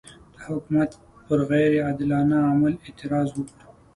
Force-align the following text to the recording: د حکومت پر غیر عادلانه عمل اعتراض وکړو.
د 0.33 0.35
حکومت 0.47 0.91
پر 1.25 1.39
غیر 1.49 1.71
عادلانه 1.85 2.37
عمل 2.49 2.73
اعتراض 2.85 3.29
وکړو. 3.33 3.67